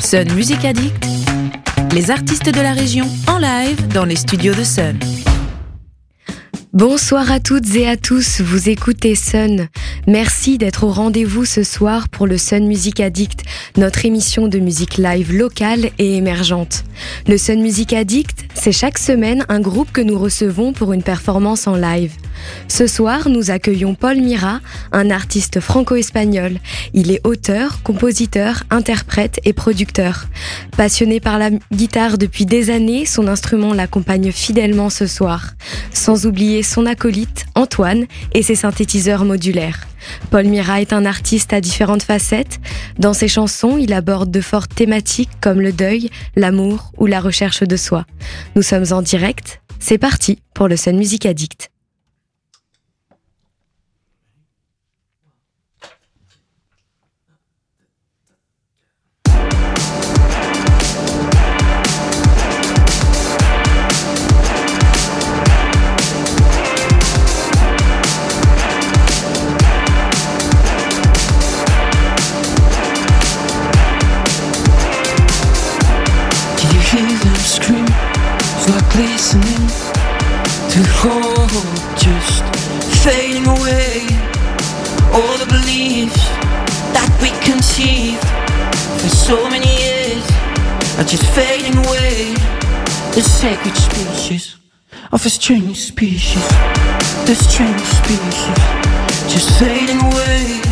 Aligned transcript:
Sun 0.00 0.32
Music 0.34 0.64
Addict, 0.64 1.06
les 1.92 2.10
artistes 2.10 2.50
de 2.50 2.60
la 2.60 2.72
région 2.72 3.06
en 3.28 3.38
live 3.38 3.88
dans 3.88 4.04
les 4.04 4.16
studios 4.16 4.54
de 4.54 4.62
Sun. 4.62 4.98
Bonsoir 6.72 7.30
à 7.30 7.40
toutes 7.40 7.74
et 7.74 7.88
à 7.88 7.96
tous, 7.96 8.40
vous 8.40 8.68
écoutez 8.68 9.14
Sun. 9.14 9.68
Merci 10.08 10.56
d'être 10.56 10.84
au 10.84 10.92
rendez-vous 10.92 11.44
ce 11.44 11.64
soir 11.64 12.08
pour 12.08 12.28
le 12.28 12.38
Sun 12.38 12.64
Music 12.64 13.00
Addict, 13.00 13.42
notre 13.76 14.04
émission 14.04 14.46
de 14.46 14.60
musique 14.60 14.98
live 14.98 15.34
locale 15.34 15.90
et 15.98 16.14
émergente. 16.14 16.84
Le 17.26 17.36
Sun 17.36 17.60
Music 17.60 17.92
Addict, 17.92 18.44
c'est 18.54 18.70
chaque 18.70 18.98
semaine 18.98 19.44
un 19.48 19.58
groupe 19.58 19.90
que 19.90 20.00
nous 20.00 20.16
recevons 20.16 20.72
pour 20.72 20.92
une 20.92 21.02
performance 21.02 21.66
en 21.66 21.74
live. 21.74 22.12
Ce 22.68 22.86
soir, 22.86 23.28
nous 23.28 23.50
accueillons 23.50 23.96
Paul 23.96 24.18
Mira, 24.18 24.60
un 24.92 25.10
artiste 25.10 25.58
franco-espagnol. 25.58 26.58
Il 26.94 27.10
est 27.10 27.26
auteur, 27.26 27.82
compositeur, 27.82 28.62
interprète 28.70 29.40
et 29.44 29.52
producteur. 29.52 30.26
Passionné 30.76 31.18
par 31.18 31.36
la 31.36 31.50
guitare 31.72 32.16
depuis 32.16 32.46
des 32.46 32.70
années, 32.70 33.06
son 33.06 33.26
instrument 33.26 33.74
l'accompagne 33.74 34.30
fidèlement 34.30 34.88
ce 34.88 35.08
soir. 35.08 35.54
Sans 35.92 36.26
oublier 36.26 36.62
son 36.62 36.86
acolyte, 36.86 37.46
Antoine, 37.56 38.06
et 38.34 38.42
ses 38.42 38.54
synthétiseurs 38.54 39.24
modulaires. 39.24 39.88
Paul 40.30 40.46
Mira 40.46 40.80
est 40.80 40.92
un 40.92 41.04
artiste 41.04 41.52
à 41.52 41.60
différentes 41.60 42.02
facettes. 42.02 42.60
Dans 42.98 43.12
ses 43.12 43.28
chansons, 43.28 43.78
il 43.78 43.92
aborde 43.92 44.30
de 44.30 44.40
fortes 44.40 44.74
thématiques 44.74 45.30
comme 45.40 45.60
le 45.60 45.72
deuil, 45.72 46.10
l'amour 46.34 46.92
ou 46.98 47.06
la 47.06 47.20
recherche 47.20 47.62
de 47.62 47.76
soi. 47.76 48.06
Nous 48.54 48.62
sommes 48.62 48.86
en 48.92 49.02
direct. 49.02 49.60
C'est 49.78 49.98
parti 49.98 50.40
pour 50.54 50.68
le 50.68 50.76
Sun 50.76 50.96
Music 50.96 51.26
Addict. 51.26 51.70
So 89.26 89.50
many 89.50 89.66
years 89.66 90.24
are 90.98 91.08
just 91.12 91.26
fading 91.34 91.76
away. 91.84 92.32
The 93.10 93.22
sacred 93.22 93.74
species 93.74 94.54
of 95.10 95.26
a 95.26 95.28
strange 95.28 95.78
species, 95.78 96.46
the 97.26 97.34
strange 97.34 97.82
species 97.98 98.58
just 99.26 99.50
fading 99.58 99.98
away. 99.98 100.62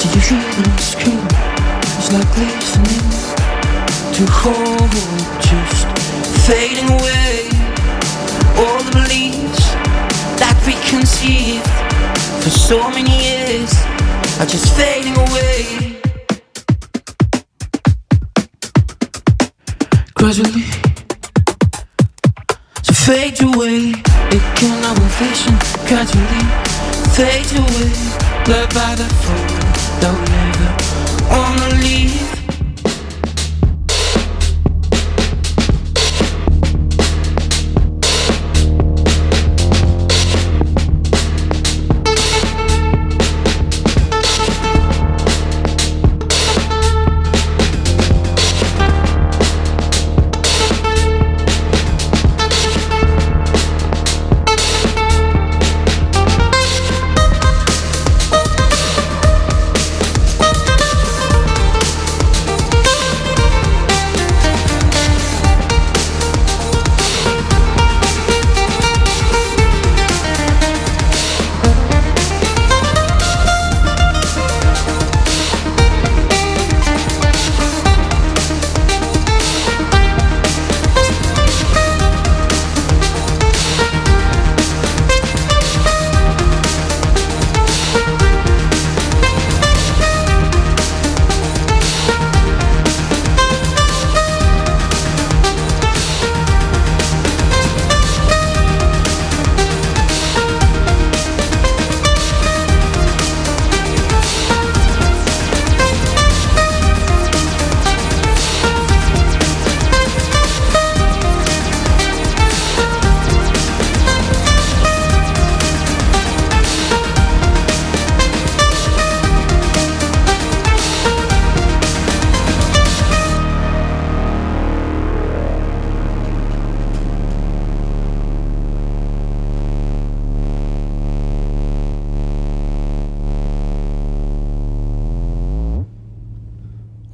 Do 0.00 0.04
you 0.14 0.20
hear 0.28 0.50
them 0.58 0.78
scream? 0.78 1.26
It's 1.94 2.10
like 2.10 2.32
listening 2.42 3.06
to 4.16 4.22
hope 4.34 4.90
just 5.46 5.86
fading 6.42 6.90
away 6.90 7.46
all 8.58 8.82
the 8.82 8.94
beliefs 8.98 9.62
that 10.42 10.58
we 10.66 10.74
conceived 10.90 11.62
for 12.42 12.50
so 12.50 12.90
many 12.90 13.14
years 13.30 13.70
are 14.40 14.50
just 14.50 14.74
fading 14.74 15.14
away. 15.14 15.85
gradually 20.26 20.64
to 22.82 22.92
fade 22.92 23.40
away. 23.42 23.94
It 24.34 24.42
cannot 24.56 24.96
be 24.96 25.06
fashion 25.20 25.54
gradually 25.86 26.42
fade 27.14 27.52
away. 27.56 27.92
Led 28.48 28.68
by 28.74 28.96
the 28.96 29.06
foot, 29.22 30.00
don't 30.00 30.28
ever 30.28 30.85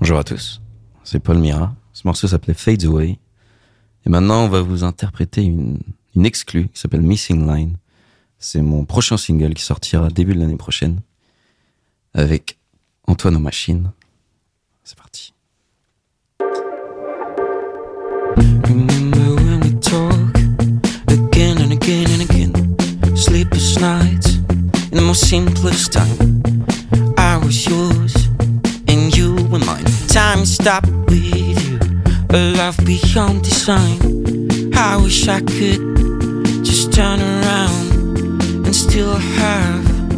Bonjour 0.03 0.19
à 0.19 0.25
tous, 0.25 0.61
c'est 1.05 1.21
Paul 1.21 1.39
Mira. 1.39 1.77
Ce 1.93 2.03
morceau 2.09 2.27
s'appelait 2.27 2.55
Fades 2.55 2.87
Away. 2.87 3.21
Et 4.05 4.11
maintenant, 4.11 4.47
on 4.47 4.49
va 4.49 4.61
vous 4.61 4.83
interpréter 4.83 5.43
une, 5.43 5.79
une 6.17 6.27
exclue 6.27 6.67
qui 6.71 6.81
s'appelle 6.81 7.03
Missing 7.03 7.47
Line. 7.47 7.77
C'est 8.41 8.63
mon 8.63 8.85
prochain 8.85 9.17
single 9.17 9.55
qui 9.55 9.63
sortira 9.63 10.09
début 10.09 10.35
de 10.35 10.41
l'année 10.41 10.57
prochaine 10.57 11.03
avec 12.15 12.59
Antoine 13.07 13.37
aux 13.37 13.39
machines. 13.39 13.93
C'est 14.83 14.99
parti. 14.99 15.33
Time 30.43 30.47
stopped 30.47 30.89
with 31.09 31.37
you, 31.37 31.79
a 32.31 32.53
love 32.57 32.77
beyond 32.85 33.45
design. 33.45 34.01
I 34.75 34.97
wish 34.97 35.29
I 35.29 35.39
could 35.39 35.95
just 36.65 36.93
turn 36.93 37.21
around 37.21 38.43
and 38.67 38.75
still 38.75 39.15
have 39.15 40.11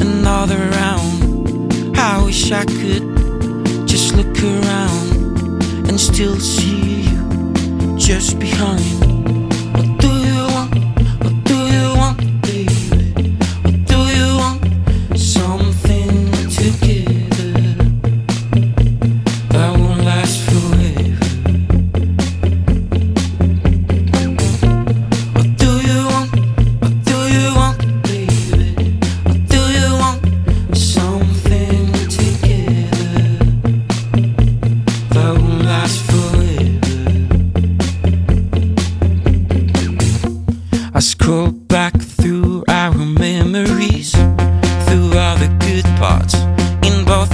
another 0.00 0.58
round. 0.78 1.98
I 1.98 2.22
wish 2.24 2.52
I 2.52 2.64
could 2.64 3.88
just 3.88 4.14
look 4.14 4.38
around 4.44 5.88
and 5.88 5.98
still 5.98 6.38
see 6.38 7.02
you 7.02 7.96
just 7.98 8.38
behind. 8.38 9.11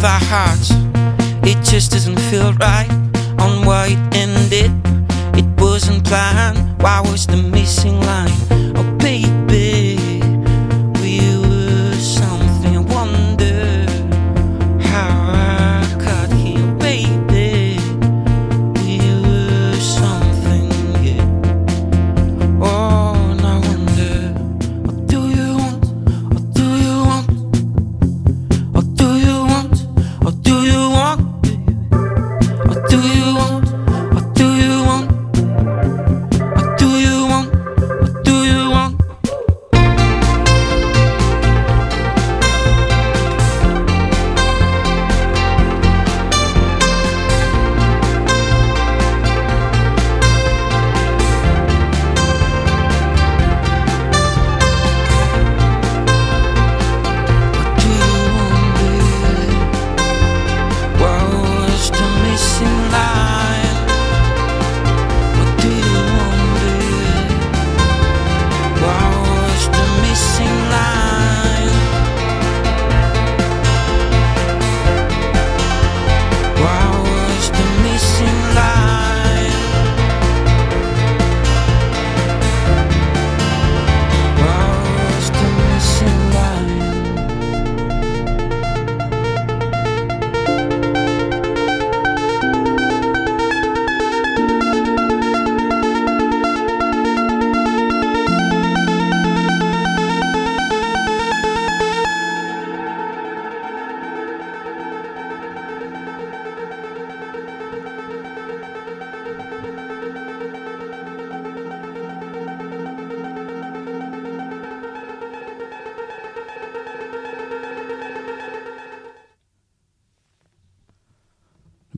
our 0.04 0.20
hearts. 0.20 0.70
It 1.42 1.62
just 1.64 1.92
doesn't 1.92 2.18
feel 2.30 2.52
right 2.54 2.90
on 3.40 3.64
why 3.66 3.88
it 3.90 4.16
ended. 4.16 4.70
It 5.36 5.46
wasn't 5.60 6.04
planned. 6.04 6.58
Why 6.82 7.00
was 7.00 7.26
the 7.26 7.36
missing 7.36 8.00
line? 8.00 8.57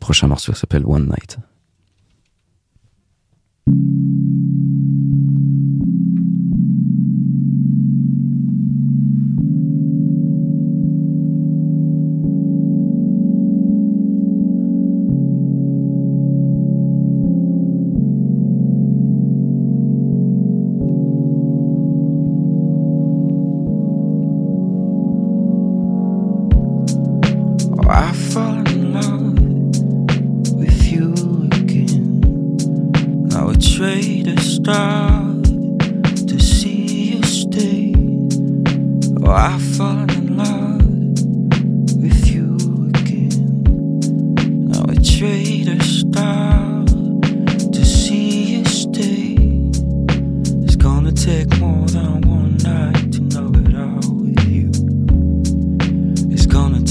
prochain 0.01 0.27
morceau 0.27 0.55
s'appelle 0.55 0.85
One 0.85 1.07
Night. 1.07 1.39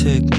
take 0.04 0.24
me 0.32 0.39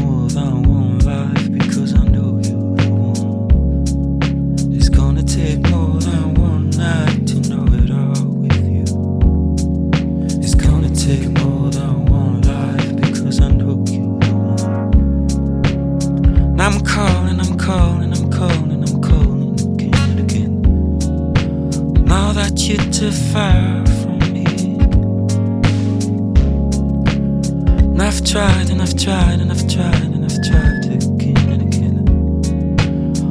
tried 29.00 29.40
and 29.40 29.50
I've 29.50 29.66
tried 29.66 30.02
and 30.02 30.24
I've 30.26 30.42
tried 30.46 30.84
again 30.92 31.48
and 31.48 31.62
again. 31.62 31.98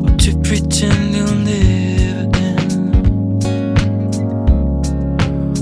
Or 0.03 0.09
to 0.17 0.31
pretend 0.41 1.15
you'll 1.15 1.35
never 1.35 2.25
end. 2.47 3.43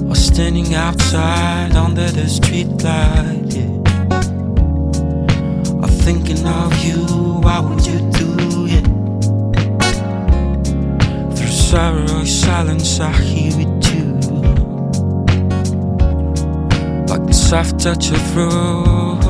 Or 0.10 0.16
standing 0.16 0.76
outside 0.76 1.76
under 1.76 2.10
the 2.10 2.24
streetlight, 2.24 3.54
yeah. 3.54 3.68
Or 5.82 5.90
thinking 6.06 6.48
of 6.48 6.74
you, 6.86 7.04
what 7.42 7.66
would 7.66 7.86
you 7.86 8.00
do, 8.12 8.66
yeah? 8.66 8.88
Through 11.36 11.52
sorrow, 11.52 12.24
silence, 12.24 13.00
I 13.02 13.12
hear 13.12 13.60
it 13.60 13.82
too. 13.82 14.14
Like 17.12 17.26
the 17.28 17.34
soft 17.34 17.80
touch 17.82 18.10
of 18.12 18.38
rose 18.38 19.27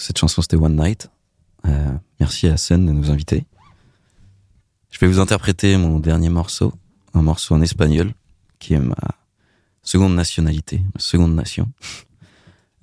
Cette 0.00 0.16
chanson, 0.16 0.40
c'était 0.40 0.56
One 0.56 0.76
Night. 0.76 1.10
Euh, 1.66 1.92
merci 2.20 2.46
à 2.46 2.56
Sun 2.56 2.86
de 2.86 2.90
nous 2.90 3.10
inviter. 3.10 3.44
Je 4.90 4.98
vais 4.98 5.06
vous 5.06 5.20
interpréter 5.20 5.76
mon 5.76 6.00
dernier 6.00 6.30
morceau, 6.30 6.72
un 7.12 7.20
morceau 7.20 7.54
en 7.54 7.60
espagnol, 7.60 8.14
qui 8.58 8.72
est 8.72 8.80
ma 8.80 8.96
seconde 9.82 10.14
nationalité, 10.14 10.80
ma 10.94 11.00
seconde 11.00 11.34
nation. 11.34 11.70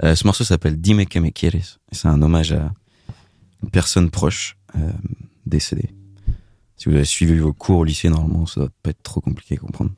Euh, 0.03 0.13
ce 0.13 0.27
morceau 0.27 0.43
s'appelle 0.43 0.79
Dime 0.79 1.07
que 1.07 1.17
me 1.17 1.31
quieres. 1.31 1.79
C'est 1.91 2.07
un 2.07 2.21
hommage 2.21 2.51
à 2.51 2.71
une 3.63 3.71
personne 3.71 4.11
proche 4.11 4.55
euh, 4.75 4.91
décédée. 5.47 5.89
Si 6.75 6.87
vous 6.87 6.93
avez 6.93 7.03
suivi 7.03 7.35
vos 7.39 7.51
cours 7.51 7.79
au 7.79 7.83
lycée, 7.83 8.07
normalement, 8.07 8.45
ça 8.45 8.59
doit 8.59 8.69
pas 8.83 8.91
être 8.91 9.01
trop 9.01 9.21
compliqué 9.21 9.55
à 9.55 9.57
comprendre. 9.57 9.89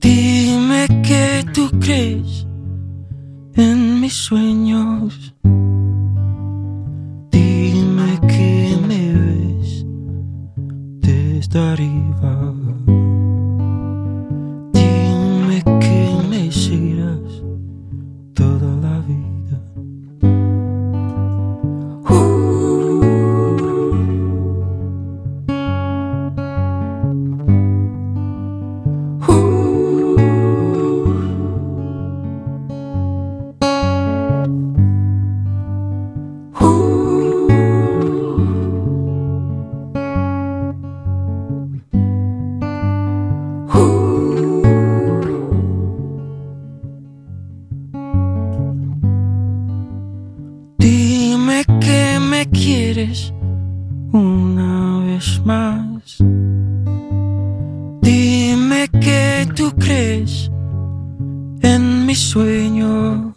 Dime 0.00 0.86
que 1.02 1.46
tú 1.54 1.70
crees 1.80 2.46
en 3.54 4.00
mis 4.02 4.12
sueños. 4.12 5.34
Dime 7.30 8.20
que 8.28 8.76
me 8.86 9.12
ves 9.14 9.86
desde 11.00 11.58
arriba. 11.58 11.97
Mis 62.08 62.20
sueños. 62.20 63.34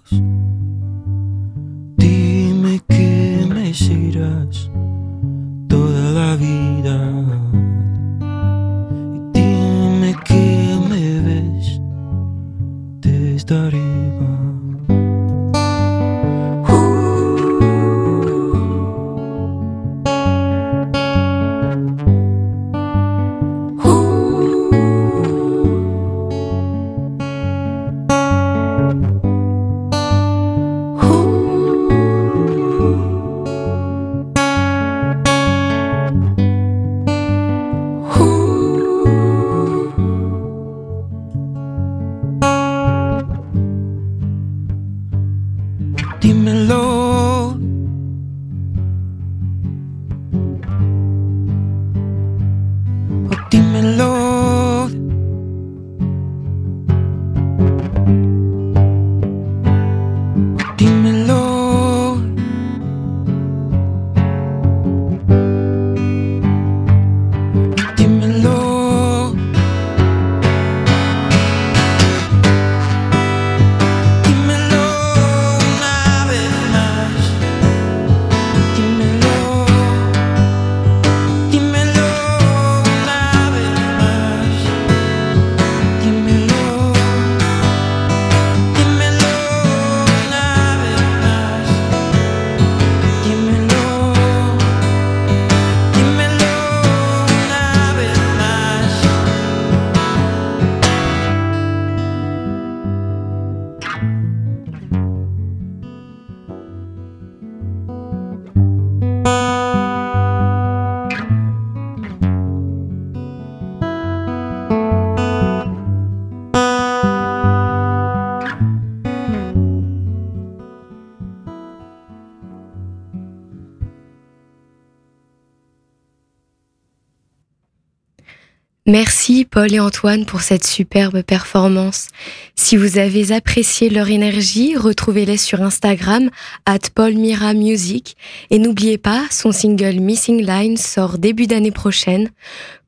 Merci 128.88 129.45
Paul 129.45 129.71
et 129.71 129.79
Antoine 129.79 130.25
pour 130.25 130.41
cette 130.41 130.65
superbe 130.65 131.21
performance. 131.21 132.07
Si 132.55 132.77
vous 132.77 132.97
avez 132.97 133.31
apprécié 133.31 133.91
leur 133.91 134.09
énergie, 134.09 134.75
retrouvez-les 134.75 135.38
sur 135.38 135.61
Instagram 135.61 136.31
at 136.65 136.79
Paulmira 136.95 137.53
Music 137.53 138.17
et 138.50 138.57
n'oubliez 138.57 138.97
pas, 138.97 139.27
son 139.29 139.51
single 139.51 140.00
Missing 140.00 140.43
Line 140.43 140.77
sort 140.77 141.19
début 141.19 141.45
d'année 141.45 141.69
prochaine. 141.69 142.31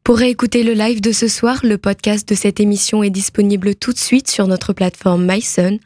Pour 0.04 0.18
réécouter 0.18 0.64
le 0.64 0.74
live 0.74 1.00
de 1.00 1.12
ce 1.12 1.28
soir, 1.28 1.60
le 1.64 1.78
podcast 1.78 2.28
de 2.28 2.34
cette 2.34 2.60
émission 2.60 3.04
est 3.04 3.12
disponible 3.12 3.76
tout 3.76 3.94
de 3.94 4.00
suite 4.00 4.28
sur 4.28 4.48
notre 4.48 4.74
plateforme 4.74 5.32
MySun. 5.32 5.78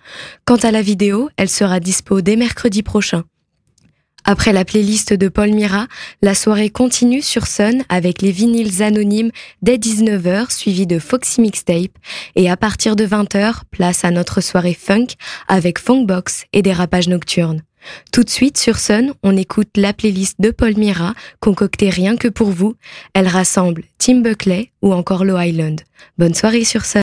Quant 0.45 0.55
à 0.55 0.71
la 0.71 0.81
vidéo, 0.81 1.29
elle 1.35 1.49
sera 1.49 1.81
dispo 1.81 2.21
dès 2.21 2.37
mercredi 2.37 2.81
prochain. 2.81 3.25
Après 4.29 4.51
la 4.51 4.65
playlist 4.65 5.13
de 5.13 5.29
Paul 5.29 5.51
Mira, 5.51 5.88
la 6.22 6.36
soirée 6.36 6.69
continue 6.69 7.22
sur 7.22 7.48
Sun 7.48 7.86
avec 7.88 8.22
les 8.22 8.34
vinyles 8.34 8.84
anonymes 8.84 9.31
dès 9.62 9.77
19h 9.77 10.51
suivis 10.51 10.86
de 10.86 11.00
Foxy 11.00 11.39
Mixtape 11.39 11.98
et 12.36 12.51
à 12.51 12.57
partir 12.57 12.98
de 12.98 13.07
20h, 13.07 13.62
place 13.72 14.03
à 14.03 14.12
notre 14.12 14.41
soirée 14.41 14.74
funk 14.74 15.07
avec 15.48 15.79
Funkbox 15.79 16.43
et 16.51 16.62
des 16.62 16.74
rapages 16.74 17.07
nocturnes. 17.07 17.62
Tout 18.12 18.25
de 18.25 18.29
suite 18.29 18.57
sur 18.57 18.79
Sun, 18.79 19.13
on 19.24 19.38
écoute 19.38 19.69
la 19.77 19.93
playlist 19.93 20.36
de 20.39 20.51
Paul 20.51 20.75
Mira 20.75 21.13
concoctée 21.39 21.89
rien 21.89 22.17
que 22.17 22.27
pour 22.27 22.50
vous. 22.50 22.75
Elle 23.13 23.29
rassemble 23.29 23.84
Tim 23.98 24.19
Buckley 24.19 24.72
ou 24.81 24.91
encore 24.93 25.24
Low 25.24 25.39
Island. 25.39 25.79
Bonne 26.17 26.34
soirée 26.34 26.65
sur 26.65 26.84
Sun. 26.84 26.96